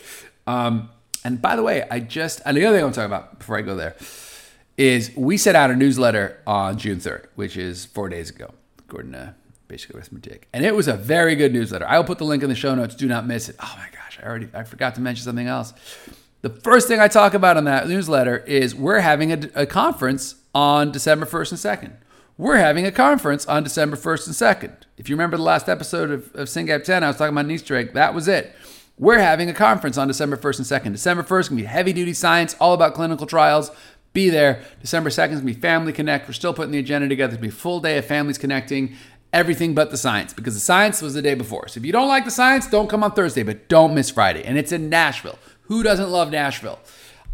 Um, 0.47 0.89
and 1.23 1.41
by 1.41 1.55
the 1.55 1.63
way, 1.63 1.85
I 1.89 1.99
just 1.99 2.41
and 2.45 2.55
the 2.55 2.65
other 2.65 2.77
thing 2.77 2.81
I 2.81 2.85
want 2.85 2.95
to 2.95 3.01
talk 3.01 3.07
about 3.07 3.39
before 3.39 3.57
I 3.57 3.61
go 3.61 3.75
there 3.75 3.95
is 4.77 5.11
we 5.15 5.37
sent 5.37 5.57
out 5.57 5.71
a 5.71 5.75
newsletter 5.75 6.41
on 6.45 6.77
June 6.77 6.99
3rd, 6.99 7.25
which 7.35 7.57
is 7.57 7.85
four 7.85 8.09
days 8.09 8.29
ago, 8.29 8.53
according 8.79 9.13
to 9.13 9.33
basic 9.67 9.95
arithmetic. 9.95 10.47
And 10.53 10.65
it 10.65 10.75
was 10.75 10.87
a 10.87 10.93
very 10.93 11.35
good 11.35 11.53
newsletter. 11.53 11.87
I 11.87 11.97
will 11.97 12.05
put 12.05 12.17
the 12.17 12.25
link 12.25 12.43
in 12.43 12.49
the 12.49 12.55
show 12.55 12.75
notes. 12.75 12.93
Do 12.95 13.07
not 13.07 13.25
miss 13.25 13.49
it. 13.49 13.55
Oh 13.59 13.73
my 13.77 13.87
gosh, 13.91 14.19
I 14.21 14.27
already 14.27 14.49
I 14.53 14.63
forgot 14.63 14.95
to 14.95 15.01
mention 15.01 15.23
something 15.23 15.47
else. 15.47 15.73
The 16.41 16.49
first 16.49 16.87
thing 16.87 16.99
I 16.99 17.07
talk 17.07 17.33
about 17.33 17.57
in 17.57 17.63
that 17.63 17.87
newsletter 17.87 18.37
is 18.37 18.75
we're 18.75 18.99
having 18.99 19.31
a, 19.31 19.49
a 19.55 19.65
conference 19.65 20.35
on 20.53 20.91
December 20.91 21.25
1st 21.25 21.51
and 21.51 21.81
2nd. 21.81 21.93
We're 22.37 22.57
having 22.57 22.85
a 22.85 22.91
conference 22.91 23.45
on 23.47 23.63
December 23.63 23.95
1st 23.95 24.27
and 24.27 24.71
2nd. 24.71 24.75
If 24.97 25.09
you 25.09 25.15
remember 25.15 25.37
the 25.37 25.43
last 25.43 25.67
episode 25.67 26.11
of, 26.11 26.35
of 26.35 26.47
SYNGAP 26.47 26.83
10, 26.83 27.03
I 27.03 27.07
was 27.07 27.17
talking 27.17 27.33
about 27.33 27.45
an 27.45 27.51
Easter 27.51 27.75
egg. 27.75 27.93
That 27.93 28.13
was 28.13 28.27
it. 28.27 28.53
We're 28.97 29.19
having 29.19 29.49
a 29.49 29.53
conference 29.53 29.97
on 29.97 30.07
December 30.07 30.37
1st 30.37 30.71
and 30.71 30.83
2nd. 30.83 30.91
December 30.93 31.23
1st 31.23 31.39
is 31.39 31.49
going 31.49 31.57
to 31.57 31.63
be 31.63 31.67
heavy 31.67 31.91
duty 31.91 32.13
science, 32.13 32.55
all 32.61 32.73
about 32.73 32.93
clinical 32.93 33.25
trials. 33.25 33.69
Be 34.13 34.29
there. 34.29 34.63
December 34.79 35.09
2nd 35.09 35.23
is 35.23 35.29
going 35.31 35.39
to 35.39 35.45
be 35.45 35.53
Family 35.53 35.91
Connect. 35.91 36.27
We're 36.27 36.33
still 36.33 36.53
putting 36.53 36.71
the 36.71 36.79
agenda 36.79 37.09
together. 37.09 37.33
It's 37.33 37.41
going 37.41 37.49
to 37.49 37.55
be 37.55 37.57
a 37.57 37.61
full 37.61 37.81
day 37.81 37.97
of 37.97 38.05
families 38.05 38.37
connecting 38.37 38.95
everything 39.33 39.73
but 39.73 39.91
the 39.91 39.97
science 39.97 40.33
because 40.33 40.53
the 40.53 40.61
science 40.61 41.01
was 41.01 41.13
the 41.13 41.21
day 41.21 41.35
before. 41.35 41.67
So 41.67 41.79
if 41.79 41.85
you 41.85 41.91
don't 41.91 42.07
like 42.07 42.23
the 42.23 42.31
science, 42.31 42.67
don't 42.67 42.89
come 42.89 43.03
on 43.03 43.11
Thursday, 43.11 43.43
but 43.43 43.67
don't 43.67 43.93
miss 43.93 44.09
Friday. 44.09 44.45
And 44.45 44.57
it's 44.57 44.71
in 44.71 44.89
Nashville. 44.89 45.37
Who 45.63 45.83
doesn't 45.83 46.09
love 46.09 46.31
Nashville? 46.31 46.79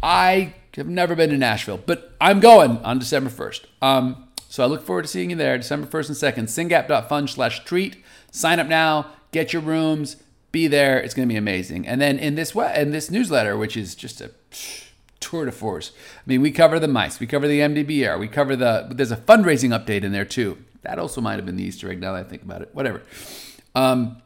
I 0.02 0.54
have 0.74 0.88
never 0.88 1.14
been 1.14 1.30
to 1.30 1.38
Nashville, 1.38 1.78
but 1.78 2.12
I'm 2.20 2.40
going 2.40 2.78
on 2.78 2.98
December 2.98 3.30
1st. 3.30 3.66
Um, 3.80 4.28
so 4.48 4.64
I 4.64 4.66
look 4.66 4.82
forward 4.82 5.02
to 5.02 5.08
seeing 5.08 5.30
you 5.30 5.36
there, 5.36 5.56
December 5.56 5.86
1st 5.86 6.36
and 6.36 6.48
2nd. 6.48 6.70
Syngap.fund 6.70 7.30
slash 7.30 7.64
treat. 7.64 7.98
Sign 8.32 8.58
up 8.58 8.66
now, 8.66 9.06
get 9.30 9.52
your 9.52 9.62
rooms, 9.62 10.16
be 10.52 10.68
there. 10.68 11.00
It's 11.00 11.14
going 11.14 11.28
to 11.28 11.32
be 11.32 11.38
amazing. 11.38 11.86
And 11.86 12.00
then 12.00 12.18
in 12.18 12.34
this 12.34 12.54
in 12.54 12.92
this 12.92 13.10
newsletter, 13.10 13.56
which 13.56 13.76
is 13.76 13.94
just 13.94 14.20
a 14.20 14.30
tour 15.20 15.46
de 15.46 15.52
force. 15.52 15.92
I 16.18 16.22
mean, 16.26 16.42
we 16.42 16.50
cover 16.50 16.78
the 16.78 16.88
mice, 16.88 17.18
we 17.18 17.26
cover 17.26 17.48
the 17.48 17.60
MDBR, 17.60 18.18
we 18.20 18.28
cover 18.28 18.54
the. 18.54 18.88
There's 18.90 19.12
a 19.12 19.16
fundraising 19.16 19.70
update 19.70 20.04
in 20.04 20.12
there 20.12 20.24
too. 20.24 20.58
That 20.82 20.98
also 20.98 21.20
might 21.20 21.36
have 21.36 21.46
been 21.46 21.56
the 21.56 21.64
Easter 21.64 21.90
egg 21.90 22.00
now 22.00 22.12
that 22.12 22.26
I 22.26 22.28
think 22.28 22.42
about 22.42 22.62
it. 22.62 22.70
Whatever. 22.72 23.02
Um, 23.74 24.20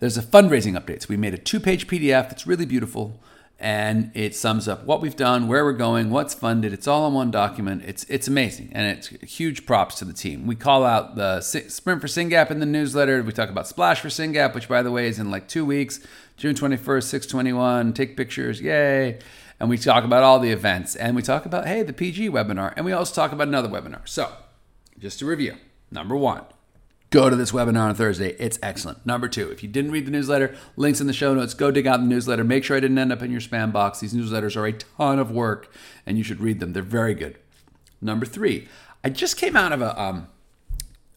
there's 0.00 0.18
a 0.18 0.22
fundraising 0.22 0.78
update. 0.78 1.02
So 1.02 1.06
we 1.08 1.16
made 1.16 1.32
a 1.32 1.38
two 1.38 1.60
page 1.60 1.86
PDF 1.86 2.28
that's 2.28 2.46
really 2.46 2.66
beautiful 2.66 3.20
and 3.60 4.10
it 4.14 4.34
sums 4.34 4.66
up 4.66 4.84
what 4.84 5.00
we've 5.00 5.16
done, 5.16 5.46
where 5.46 5.64
we're 5.64 5.72
going, 5.72 6.10
what's 6.10 6.34
funded. 6.34 6.72
It's 6.72 6.88
all 6.88 7.06
in 7.06 7.14
one 7.14 7.30
document. 7.30 7.82
It's 7.86 8.04
it's 8.04 8.26
amazing, 8.26 8.70
and 8.72 8.86
it's 8.86 9.08
huge 9.08 9.64
props 9.64 9.94
to 9.96 10.04
the 10.04 10.12
team. 10.12 10.46
We 10.46 10.56
call 10.56 10.84
out 10.84 11.16
the 11.16 11.40
Sprint 11.40 12.00
for 12.00 12.08
SYNGAP 12.08 12.50
in 12.50 12.58
the 12.58 12.66
newsletter. 12.66 13.22
We 13.22 13.32
talk 13.32 13.50
about 13.50 13.68
Splash 13.68 14.00
for 14.00 14.08
SYNGAP, 14.08 14.54
which 14.54 14.68
by 14.68 14.82
the 14.82 14.90
way 14.90 15.06
is 15.06 15.18
in 15.18 15.30
like 15.30 15.48
two 15.48 15.64
weeks, 15.64 16.00
June 16.36 16.54
21st, 16.54 17.04
621. 17.04 17.92
Take 17.92 18.16
pictures, 18.16 18.60
yay! 18.60 19.18
And 19.60 19.68
we 19.70 19.78
talk 19.78 20.04
about 20.04 20.24
all 20.24 20.40
the 20.40 20.50
events, 20.50 20.96
and 20.96 21.14
we 21.14 21.22
talk 21.22 21.46
about 21.46 21.66
hey 21.66 21.82
the 21.82 21.92
PG 21.92 22.30
webinar, 22.30 22.74
and 22.76 22.84
we 22.84 22.92
also 22.92 23.14
talk 23.14 23.32
about 23.32 23.48
another 23.48 23.68
webinar. 23.68 24.06
So 24.08 24.32
just 24.98 25.20
to 25.20 25.26
review, 25.26 25.56
number 25.90 26.16
one, 26.16 26.42
go 27.14 27.30
to 27.30 27.36
this 27.36 27.52
webinar 27.52 27.88
on 27.88 27.94
Thursday. 27.94 28.30
It's 28.40 28.58
excellent. 28.60 29.06
Number 29.06 29.28
two, 29.28 29.48
if 29.50 29.62
you 29.62 29.68
didn't 29.68 29.92
read 29.92 30.04
the 30.04 30.10
newsletter, 30.10 30.56
links 30.76 31.00
in 31.00 31.06
the 31.06 31.12
show 31.12 31.32
notes. 31.32 31.54
Go 31.54 31.70
dig 31.70 31.86
out 31.86 32.00
the 32.00 32.06
newsletter. 32.06 32.42
Make 32.42 32.64
sure 32.64 32.76
I 32.76 32.80
didn't 32.80 32.98
end 32.98 33.12
up 33.12 33.22
in 33.22 33.30
your 33.30 33.40
spam 33.40 33.72
box. 33.72 34.00
These 34.00 34.14
newsletters 34.14 34.56
are 34.56 34.66
a 34.66 34.72
ton 34.72 35.20
of 35.20 35.30
work, 35.30 35.72
and 36.04 36.18
you 36.18 36.24
should 36.24 36.40
read 36.40 36.58
them. 36.58 36.72
They're 36.72 36.82
very 36.82 37.14
good. 37.14 37.38
Number 38.00 38.26
three, 38.26 38.66
I 39.04 39.10
just 39.10 39.36
came 39.36 39.54
out 39.54 39.72
of 39.72 39.80
a 39.80 40.00
um, 40.00 40.26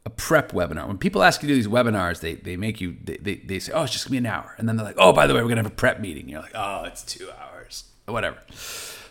a 0.06 0.10
prep 0.12 0.52
webinar. 0.52 0.88
When 0.88 1.00
people 1.00 1.24
ask 1.24 1.42
you 1.42 1.48
to 1.48 1.54
do 1.54 1.56
these 1.56 1.68
webinars, 1.68 2.22
they, 2.22 2.36
they 2.36 2.56
make 2.56 2.80
you, 2.80 2.96
they, 3.04 3.18
they, 3.18 3.36
they 3.36 3.60
say, 3.60 3.74
oh, 3.74 3.84
it's 3.84 3.92
just 3.92 4.06
gonna 4.06 4.14
be 4.14 4.18
an 4.20 4.26
hour. 4.28 4.56
And 4.58 4.70
then 4.70 4.78
they're 4.78 4.86
like, 4.86 4.96
oh, 5.00 5.12
by 5.12 5.28
the 5.28 5.34
way, 5.34 5.42
we're 5.42 5.50
gonna 5.50 5.64
have 5.64 5.72
a 5.72 5.76
prep 5.76 6.00
meeting. 6.00 6.30
You're 6.30 6.42
like, 6.42 6.56
oh, 6.56 6.84
it's 6.86 7.04
two 7.04 7.30
hours, 7.32 7.86
whatever. 8.06 8.38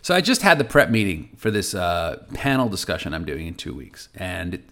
So 0.00 0.14
I 0.14 0.20
just 0.20 0.42
had 0.42 0.56
the 0.58 0.64
prep 0.64 0.88
meeting 0.88 1.30
for 1.36 1.50
this 1.50 1.74
uh, 1.74 2.24
panel 2.32 2.68
discussion 2.68 3.12
I'm 3.12 3.24
doing 3.26 3.46
in 3.46 3.54
two 3.54 3.74
weeks. 3.74 4.08
And 4.14 4.62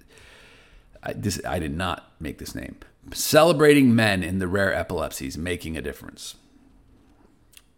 I, 1.04 1.12
this, 1.12 1.40
I 1.46 1.58
did 1.58 1.76
not 1.76 2.12
make 2.18 2.38
this 2.38 2.54
name. 2.54 2.76
Celebrating 3.12 3.94
men 3.94 4.22
in 4.22 4.38
the 4.38 4.48
rare 4.48 4.72
epilepsies 4.72 5.36
making 5.36 5.76
a 5.76 5.82
difference. 5.82 6.36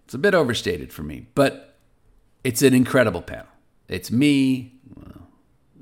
It's 0.05 0.15
a 0.15 0.19
bit 0.19 0.35
overstated 0.35 0.93
for 0.93 1.03
me, 1.03 1.27
but 1.35 1.77
it's 2.45 2.63
an 2.63 2.75
incredible 2.75 3.23
panel. 3.23 3.49
It's 3.89 4.11
me, 4.11 4.77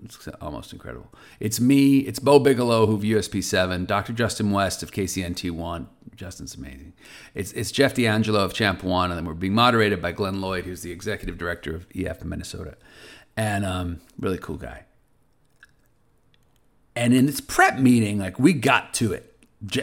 it's 0.02 0.28
almost 0.40 0.72
incredible. 0.72 1.12
It's 1.40 1.60
me, 1.60 1.98
it's 2.00 2.18
Bo 2.18 2.38
Bigelow 2.38 2.84
of 2.84 3.02
USP7, 3.02 3.86
Dr. 3.86 4.12
Justin 4.12 4.50
West 4.50 4.82
of 4.82 4.92
KCNT1. 4.92 5.86
Justin's 6.14 6.54
amazing. 6.54 6.92
It's, 7.34 7.52
it's 7.52 7.72
Jeff 7.72 7.94
D'Angelo 7.94 8.44
of 8.44 8.52
CHAMP1, 8.52 9.06
and 9.06 9.12
then 9.14 9.24
we're 9.24 9.34
being 9.34 9.54
moderated 9.54 10.00
by 10.00 10.12
Glenn 10.12 10.40
Lloyd, 10.40 10.64
who's 10.64 10.82
the 10.82 10.92
executive 10.92 11.38
director 11.38 11.74
of 11.74 11.86
EF 11.94 12.24
Minnesota. 12.24 12.76
And 13.36 13.64
um, 13.64 14.00
really 14.18 14.38
cool 14.38 14.56
guy. 14.56 14.84
And 16.96 17.12
in 17.12 17.26
this 17.26 17.40
prep 17.40 17.78
meeting, 17.78 18.18
like 18.18 18.38
we 18.38 18.52
got 18.52 18.94
to 18.94 19.12
it. 19.12 19.30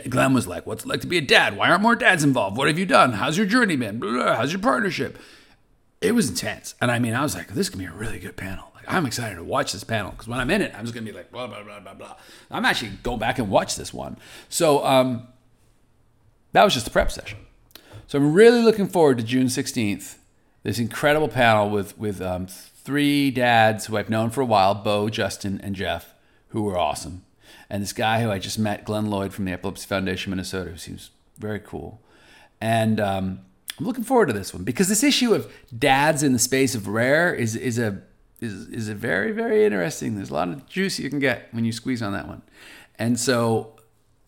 Glenn 0.09 0.33
was 0.33 0.47
like, 0.47 0.65
What's 0.65 0.83
it 0.83 0.87
like 0.87 1.01
to 1.01 1.07
be 1.07 1.17
a 1.17 1.21
dad? 1.21 1.57
Why 1.57 1.69
aren't 1.69 1.81
more 1.81 1.95
dads 1.95 2.23
involved? 2.23 2.57
What 2.57 2.67
have 2.67 2.77
you 2.79 2.85
done? 2.85 3.13
How's 3.13 3.37
your 3.37 3.47
journey 3.47 3.75
been? 3.75 4.01
How's 4.01 4.53
your 4.53 4.61
partnership? 4.61 5.17
It 6.01 6.13
was 6.13 6.29
intense. 6.29 6.75
And 6.81 6.91
I 6.91 6.99
mean, 6.99 7.13
I 7.13 7.23
was 7.23 7.35
like, 7.35 7.49
This 7.49 7.69
can 7.69 7.79
be 7.79 7.85
a 7.85 7.91
really 7.91 8.19
good 8.19 8.37
panel. 8.37 8.71
Like, 8.81 8.91
I'm 8.93 9.05
excited 9.05 9.35
to 9.35 9.43
watch 9.43 9.73
this 9.73 9.83
panel 9.83 10.11
because 10.11 10.27
when 10.27 10.39
I'm 10.39 10.49
in 10.49 10.61
it, 10.61 10.73
I'm 10.75 10.81
just 10.81 10.93
going 10.93 11.05
to 11.05 11.11
be 11.11 11.15
like, 11.15 11.31
blah, 11.31 11.47
blah, 11.47 11.63
blah, 11.63 11.79
blah, 11.79 11.93
blah. 11.93 12.15
I'm 12.49 12.65
actually 12.65 12.91
go 13.03 13.15
back 13.15 13.37
and 13.37 13.49
watch 13.49 13.75
this 13.75 13.93
one. 13.93 14.17
So 14.49 14.83
um, 14.83 15.27
that 16.53 16.63
was 16.63 16.73
just 16.73 16.85
the 16.85 16.91
prep 16.91 17.11
session. 17.11 17.39
So 18.07 18.17
I'm 18.17 18.33
really 18.33 18.61
looking 18.61 18.87
forward 18.87 19.17
to 19.19 19.23
June 19.23 19.47
16th, 19.47 20.15
this 20.63 20.79
incredible 20.79 21.27
panel 21.27 21.69
with, 21.69 21.97
with 21.97 22.21
um, 22.21 22.47
three 22.47 23.31
dads 23.31 23.85
who 23.85 23.97
I've 23.97 24.09
known 24.09 24.31
for 24.31 24.41
a 24.41 24.45
while 24.45 24.73
Bo, 24.73 25.09
Justin, 25.09 25.61
and 25.61 25.75
Jeff, 25.75 26.13
who 26.51 26.63
were 26.63 26.77
awesome 26.77 27.23
and 27.69 27.81
this 27.81 27.93
guy 27.93 28.21
who 28.21 28.29
I 28.29 28.37
just 28.37 28.59
met, 28.59 28.83
Glenn 28.83 29.09
Lloyd 29.09 29.33
from 29.33 29.45
the 29.45 29.53
Epilepsy 29.53 29.87
Foundation 29.87 30.29
Minnesota, 30.29 30.71
who 30.71 30.77
seems 30.77 31.11
very 31.37 31.59
cool. 31.59 32.01
And 32.59 32.99
um, 32.99 33.39
I'm 33.79 33.85
looking 33.85 34.03
forward 34.03 34.27
to 34.27 34.33
this 34.33 34.53
one 34.53 34.63
because 34.63 34.89
this 34.89 35.03
issue 35.03 35.33
of 35.33 35.51
dads 35.77 36.21
in 36.21 36.33
the 36.33 36.39
space 36.39 36.75
of 36.75 36.87
rare 36.87 37.33
is 37.33 37.55
is 37.55 37.79
a 37.79 38.01
is 38.39 38.67
is 38.67 38.89
a 38.89 38.93
very 38.93 39.31
very 39.31 39.63
interesting. 39.63 40.15
There's 40.15 40.29
a 40.29 40.33
lot 40.33 40.49
of 40.49 40.67
juice 40.67 40.99
you 40.99 41.09
can 41.09 41.19
get 41.19 41.47
when 41.51 41.65
you 41.65 41.71
squeeze 41.71 42.01
on 42.01 42.11
that 42.11 42.27
one, 42.27 42.41
and 42.99 43.19
so 43.19 43.77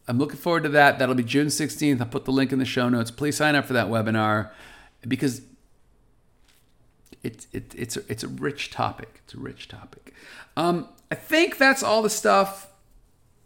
I'm 0.07 0.17
looking 0.17 0.37
forward 0.37 0.63
to 0.63 0.69
that. 0.69 0.99
That'll 0.99 1.15
be 1.15 1.23
June 1.23 1.47
16th. 1.47 1.99
I'll 1.99 2.07
put 2.07 2.25
the 2.25 2.31
link 2.31 2.51
in 2.51 2.59
the 2.59 2.65
show 2.65 2.89
notes. 2.89 3.11
Please 3.11 3.37
sign 3.37 3.55
up 3.55 3.65
for 3.65 3.73
that 3.73 3.87
webinar 3.87 4.51
because 5.05 5.41
it's 7.21 7.47
it, 7.51 7.75
it's 7.75 7.97
a, 7.97 8.01
it's 8.07 8.23
a 8.23 8.29
rich 8.29 8.71
topic. 8.71 9.21
It's 9.25 9.33
a 9.33 9.39
rich 9.39 9.67
topic. 9.67 10.13
Um, 10.55 10.87
I 11.13 11.15
think 11.15 11.59
that's 11.59 11.83
all 11.83 12.01
the 12.01 12.09
stuff 12.09 12.71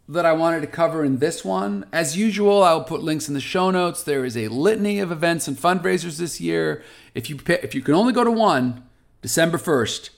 that 0.08 0.24
I 0.24 0.32
wanted 0.32 0.62
to 0.62 0.66
cover 0.66 1.04
in 1.04 1.18
this 1.18 1.44
one. 1.44 1.84
As 1.92 2.16
usual, 2.16 2.62
I'll 2.62 2.82
put 2.82 3.02
links 3.02 3.28
in 3.28 3.34
the 3.34 3.42
show 3.42 3.70
notes. 3.70 4.02
There 4.02 4.24
is 4.24 4.38
a 4.38 4.48
litany 4.48 5.00
of 5.00 5.12
events 5.12 5.46
and 5.48 5.54
fundraisers 5.54 6.16
this 6.16 6.40
year. 6.40 6.82
If 7.14 7.28
you 7.28 7.38
if 7.46 7.74
you 7.74 7.82
can 7.82 7.92
only 7.92 8.14
go 8.14 8.24
to 8.24 8.30
one, 8.30 8.84
December 9.20 9.58
1st 9.58 10.08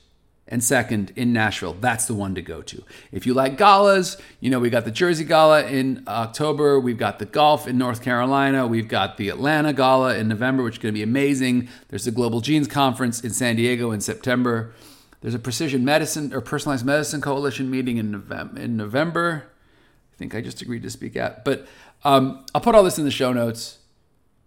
and 0.47 0.61
2nd 0.61 1.17
in 1.17 1.33
Nashville, 1.33 1.73
that's 1.73 2.05
the 2.05 2.13
one 2.13 2.35
to 2.35 2.41
go 2.41 2.61
to. 2.61 2.85
If 3.11 3.25
you 3.25 3.33
like 3.33 3.57
galas, 3.57 4.15
you 4.39 4.49
know, 4.49 4.59
we 4.61 4.69
got 4.69 4.85
the 4.85 4.91
Jersey 4.91 5.25
Gala 5.25 5.65
in 5.65 6.05
October, 6.07 6.79
we've 6.79 6.97
got 6.97 7.19
the 7.19 7.25
golf 7.25 7.67
in 7.67 7.77
North 7.77 8.01
Carolina, 8.01 8.65
we've 8.65 8.87
got 8.87 9.17
the 9.17 9.27
Atlanta 9.27 9.73
Gala 9.73 10.15
in 10.15 10.29
November, 10.29 10.63
which 10.63 10.75
is 10.75 10.81
going 10.81 10.93
to 10.93 10.97
be 10.97 11.03
amazing. 11.03 11.67
There's 11.89 12.05
the 12.05 12.11
Global 12.11 12.39
Genes 12.39 12.69
Conference 12.69 13.19
in 13.19 13.31
San 13.31 13.57
Diego 13.57 13.91
in 13.91 13.99
September. 13.99 14.71
There's 15.21 15.35
a 15.35 15.39
precision 15.39 15.85
medicine 15.85 16.33
or 16.33 16.41
personalized 16.41 16.85
medicine 16.85 17.21
coalition 17.21 17.69
meeting 17.69 17.97
in 17.97 18.11
November, 18.11 18.59
in 18.59 18.75
November 18.75 19.45
I 20.13 20.17
think 20.17 20.35
I 20.35 20.41
just 20.41 20.61
agreed 20.61 20.83
to 20.83 20.89
speak 20.89 21.15
at. 21.15 21.43
But 21.43 21.67
um, 22.03 22.45
I'll 22.53 22.61
put 22.61 22.75
all 22.75 22.83
this 22.83 22.97
in 22.97 23.05
the 23.05 23.11
show 23.11 23.33
notes. 23.33 23.79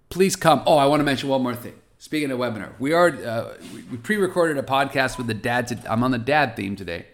Please 0.08 0.36
come. 0.36 0.62
Oh, 0.66 0.76
I 0.76 0.86
want 0.86 1.00
to 1.00 1.04
mention 1.04 1.28
one 1.28 1.42
more 1.42 1.54
thing. 1.54 1.74
Speaking 1.98 2.30
of 2.30 2.38
webinar, 2.38 2.72
we 2.78 2.92
are 2.92 3.08
uh, 3.08 3.54
we 3.90 3.96
pre-recorded 3.96 4.58
a 4.58 4.62
podcast 4.62 5.16
with 5.16 5.26
the 5.26 5.34
dad. 5.34 5.68
To, 5.68 5.92
I'm 5.92 6.04
on 6.04 6.10
the 6.10 6.18
dad 6.18 6.54
theme 6.54 6.76
today. 6.76 7.06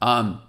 Um, 0.00 0.40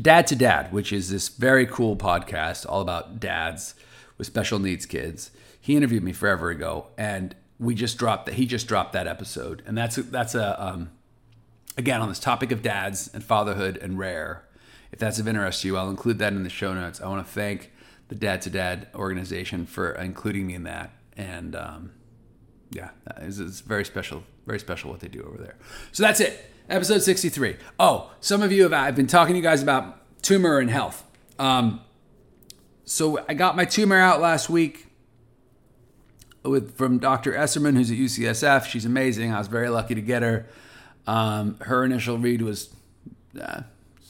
dad 0.00 0.26
to 0.28 0.36
Dad, 0.36 0.72
which 0.72 0.92
is 0.92 1.10
this 1.10 1.28
very 1.28 1.66
cool 1.66 1.96
podcast 1.96 2.66
all 2.68 2.80
about 2.80 3.20
dads 3.20 3.74
with 4.16 4.26
special 4.26 4.58
needs 4.58 4.86
kids. 4.86 5.30
He 5.60 5.76
interviewed 5.76 6.02
me 6.02 6.12
forever 6.12 6.50
ago, 6.50 6.86
and 6.96 7.34
we 7.58 7.74
just 7.74 7.98
dropped 7.98 8.26
that. 8.26 8.36
He 8.36 8.46
just 8.46 8.66
dropped 8.66 8.94
that 8.94 9.06
episode, 9.06 9.62
and 9.66 9.76
that's 9.76 9.96
that's 9.96 10.34
a 10.34 10.62
um, 10.64 10.90
again 11.76 12.00
on 12.00 12.08
this 12.08 12.18
topic 12.18 12.52
of 12.52 12.62
dads 12.62 13.10
and 13.12 13.22
fatherhood 13.22 13.76
and 13.76 13.98
rare 13.98 14.44
if 14.94 15.00
that's 15.00 15.18
of 15.18 15.26
interest 15.26 15.62
to 15.62 15.66
you, 15.66 15.76
I'll 15.76 15.90
include 15.90 16.20
that 16.20 16.32
in 16.32 16.44
the 16.44 16.48
show 16.48 16.72
notes. 16.72 17.00
I 17.00 17.08
want 17.08 17.26
to 17.26 17.32
thank 17.32 17.72
the 18.06 18.14
Dad 18.14 18.42
to 18.42 18.50
Dad 18.50 18.86
organization 18.94 19.66
for 19.66 19.90
including 19.90 20.46
me 20.46 20.54
in 20.54 20.62
that. 20.62 20.92
And 21.16 21.56
um, 21.56 21.90
yeah, 22.70 22.90
it's, 23.16 23.40
it's 23.40 23.58
very 23.58 23.84
special, 23.84 24.22
very 24.46 24.60
special 24.60 24.92
what 24.92 25.00
they 25.00 25.08
do 25.08 25.24
over 25.24 25.36
there. 25.36 25.56
So 25.90 26.04
that's 26.04 26.20
it. 26.20 26.48
Episode 26.70 27.02
63. 27.02 27.56
Oh, 27.80 28.12
some 28.20 28.40
of 28.40 28.52
you 28.52 28.62
have, 28.62 28.72
I've 28.72 28.94
been 28.94 29.08
talking 29.08 29.32
to 29.32 29.38
you 29.38 29.42
guys 29.42 29.64
about 29.64 29.98
tumor 30.22 30.60
and 30.60 30.70
health. 30.70 31.02
Um, 31.40 31.80
so 32.84 33.18
I 33.28 33.34
got 33.34 33.56
my 33.56 33.64
tumor 33.64 33.98
out 33.98 34.20
last 34.20 34.48
week 34.48 34.86
with 36.44 36.76
from 36.76 36.98
Dr. 36.98 37.32
Esserman, 37.32 37.74
who's 37.74 37.90
at 37.90 37.96
UCSF. 37.96 38.66
She's 38.66 38.84
amazing. 38.84 39.32
I 39.32 39.38
was 39.38 39.48
very 39.48 39.70
lucky 39.70 39.96
to 39.96 40.02
get 40.02 40.22
her. 40.22 40.46
Um, 41.06 41.58
her 41.60 41.84
initial 41.84 42.18
read 42.18 42.42
was 42.42 42.74
uh, 43.40 43.62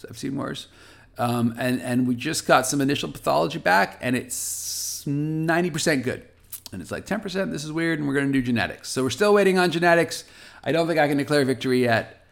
I've 0.09 0.19
seen 0.19 0.37
worse. 0.37 0.69
Um, 1.17 1.55
and 1.59 1.81
and 1.81 2.09
we 2.09 2.15
just 2.15 2.47
got 2.47 2.67
some 2.67 2.81
initial 2.81 3.11
pathology 3.11 3.59
back, 3.59 3.99
and 4.01 4.17
it's 4.17 5.07
ninety 5.07 5.71
percent 5.71 6.03
good. 6.03 6.27
And 6.73 6.83
it's 6.83 6.91
like 6.91 7.07
ten 7.07 7.21
percent. 7.21 7.53
This 7.53 7.65
is 7.65 7.73
weird, 7.73 7.99
and 7.99 8.09
we're 8.09 8.15
going 8.15 8.27
to 8.27 8.33
do 8.33 8.43
genetics. 8.43 8.89
So 8.89 9.05
we're 9.05 9.11
still 9.11 9.33
waiting 9.33 9.59
on 9.59 9.71
genetics. 9.71 10.25
I 10.65 10.73
don't 10.73 10.89
think 10.89 10.99
I 10.99 11.07
can 11.07 11.19
declare 11.19 11.45
victory 11.45 11.83
yet, 11.83 12.27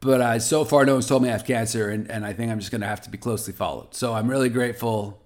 but 0.00 0.20
uh, 0.20 0.38
so 0.38 0.64
far 0.64 0.84
no 0.84 0.94
one's 0.94 1.06
told 1.06 1.22
me 1.22 1.28
I 1.28 1.32
have 1.32 1.44
cancer, 1.44 1.88
and, 1.88 2.10
and 2.10 2.24
I 2.24 2.32
think 2.32 2.50
I'm 2.50 2.58
just 2.58 2.72
going 2.72 2.80
to 2.80 2.86
have 2.86 3.02
to 3.02 3.10
be 3.10 3.18
closely 3.18 3.52
followed. 3.52 3.94
So 3.94 4.14
I'm 4.14 4.28
really 4.28 4.48
grateful 4.48 5.22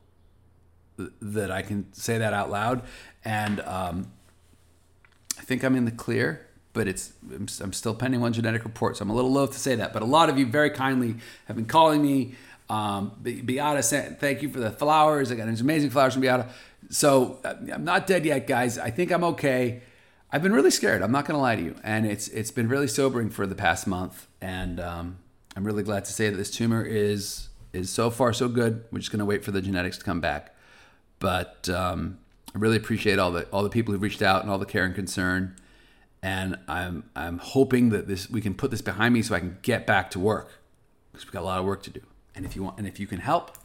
that 1.23 1.50
I 1.50 1.62
can 1.62 1.92
say 1.92 2.18
that 2.18 2.35
out 2.35 2.50
loud, 2.50 2.82
and 3.25 3.61
um, 3.61 4.12
I 5.38 5.42
think 5.42 5.64
I'm 5.64 5.76
in 5.76 5.85
the 5.85 5.90
clear 5.90 6.46
but 6.76 6.87
it's 6.87 7.14
I'm 7.33 7.73
still 7.73 7.95
pending 7.95 8.21
one 8.21 8.35
genetic 8.35 8.62
report, 8.62 8.99
so 8.99 9.02
I'm 9.02 9.11
a 9.11 9.14
little 9.14 9.33
loath 9.33 9.52
to 9.52 9.59
say 9.59 9.75
that. 9.76 9.95
But 9.95 10.02
a 10.02 10.06
lot 10.06 10.28
of 10.28 10.38
you 10.38 10.45
very 10.45 10.68
kindly 10.68 11.16
have 11.47 11.56
been 11.56 11.64
calling 11.64 12.02
me. 12.02 12.35
Um, 12.68 13.12
Beata 13.23 13.83
sent 13.83 14.21
thank 14.21 14.42
you 14.42 14.50
for 14.50 14.61
the 14.61 14.71
flowers. 14.71 15.33
I 15.33 15.37
got 15.37 15.47
these 15.47 15.62
amazing 15.62 15.90
flowers 15.90 16.12
from 16.12 16.23
Beata. 16.23 16.49
So 16.90 17.38
uh, 17.45 17.54
I'm 17.73 17.85
not 17.85 18.06
dead 18.06 18.26
yet, 18.26 18.47
guys. 18.47 18.78
I 18.78 18.90
think 18.90 19.11
I'm 19.11 19.25
okay. 19.25 19.80
I've 20.30 20.42
been 20.42 20.52
really 20.52 20.71
scared. 20.71 21.00
I'm 21.02 21.12
not 21.12 21.25
going 21.25 21.37
to 21.37 21.40
lie 21.40 21.56
to 21.56 21.62
you, 21.62 21.76
and 21.83 22.04
it's 22.04 22.28
it's 22.28 22.50
been 22.50 22.68
really 22.68 22.88
sobering 22.88 23.30
for 23.30 23.47
the 23.47 23.54
past 23.54 23.87
month. 23.87 24.26
And 24.42 24.78
um, 24.78 25.16
I'm 25.56 25.64
really 25.64 25.83
glad 25.83 26.04
to 26.04 26.12
say 26.12 26.28
that 26.28 26.37
this 26.37 26.50
tumor 26.50 26.85
is 26.85 27.49
is 27.73 27.88
so 27.88 28.11
far 28.11 28.35
so 28.35 28.49
good. 28.49 28.85
We're 28.92 28.99
just 28.99 29.11
going 29.11 29.21
to 29.21 29.25
wait 29.25 29.45
for 29.45 29.50
the 29.50 29.62
genetics 29.62 29.97
to 29.97 30.04
come 30.04 30.21
back. 30.21 30.54
But 31.21 31.71
um, 31.71 32.18
I 32.54 32.59
really 32.59 32.76
appreciate 32.76 33.18
all 33.18 33.33
the 33.33 33.45
all 33.45 33.62
the 33.62 33.71
people 33.71 33.92
who've 33.92 34.02
reached 34.02 34.21
out 34.21 34.42
and 34.42 34.50
all 34.50 34.59
the 34.59 34.66
care 34.66 34.85
and 34.85 34.95
concern 34.95 35.56
and 36.23 36.58
I'm 36.68 37.04
I'm 37.14 37.38
hoping 37.38 37.90
that 37.90 38.08
this 38.08 38.28
we 38.30 38.40
can 38.40 38.54
put 38.54 38.70
this 38.70 38.82
behind 38.82 39.14
me 39.14 39.23
so 39.23 39.35
I 39.35 39.40
can 39.40 39.58
get 39.62 39.87
back 39.87 40.11
to 40.12 40.18
work 40.18 40.62
because 41.12 41.26
we've 41.26 41.32
got 41.32 41.42
a 41.42 41.44
lot 41.44 41.58
of 41.58 41.64
work 41.64 41.82
to 41.85 41.90
do. 41.90 42.00
And 42.35 42.44
if 42.44 42.56
you 42.56 42.62
want, 42.62 42.78
and 42.78 42.87
if 42.87 43.00
you 43.00 43.06
can 43.06 43.20
help, 43.20 43.56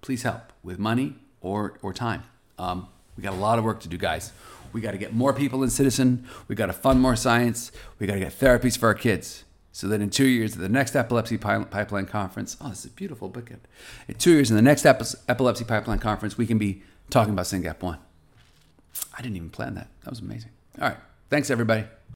please 0.00 0.22
help 0.22 0.52
with 0.62 0.78
money 0.78 1.16
or 1.40 1.78
or 1.82 1.92
time. 1.92 2.24
Um, 2.58 2.88
we 3.16 3.22
got 3.22 3.32
a 3.32 3.36
lot 3.36 3.58
of 3.58 3.64
work 3.64 3.80
to 3.80 3.88
do, 3.88 3.96
guys. 3.96 4.32
We 4.72 4.80
got 4.80 4.92
to 4.92 4.98
get 4.98 5.14
more 5.14 5.32
people 5.32 5.62
in 5.62 5.70
Citizen. 5.70 6.26
We 6.48 6.54
got 6.54 6.66
to 6.66 6.72
fund 6.72 7.00
more 7.00 7.16
science. 7.16 7.72
We 7.98 8.06
got 8.06 8.14
to 8.14 8.20
get 8.20 8.38
therapies 8.38 8.76
for 8.76 8.86
our 8.86 8.94
kids. 8.94 9.44
So 9.72 9.88
that 9.88 10.00
in 10.00 10.10
two 10.10 10.26
years, 10.26 10.54
at 10.54 10.58
the 10.60 10.68
next 10.68 10.96
Epilepsy 10.96 11.36
Pipeline 11.36 12.06
Conference, 12.06 12.56
oh, 12.60 12.70
this 12.70 12.80
is 12.80 12.86
a 12.86 12.90
beautiful 12.90 13.30
bookend. 13.30 13.60
In 14.08 14.14
two 14.14 14.32
years, 14.32 14.50
in 14.50 14.56
the 14.56 14.62
next 14.62 14.86
Epilepsy 14.86 15.64
Pipeline 15.64 15.98
Conference, 15.98 16.38
we 16.38 16.46
can 16.46 16.56
be 16.56 16.82
talking 17.10 17.34
about 17.34 17.44
SYNGAP1. 17.44 17.98
I 19.16 19.22
didn't 19.22 19.36
even 19.36 19.50
plan 19.50 19.74
that. 19.74 19.88
That 20.04 20.10
was 20.10 20.20
amazing. 20.20 20.50
All 20.80 20.88
right. 20.88 20.96
Thanks, 21.28 21.50
everybody. 21.50 21.96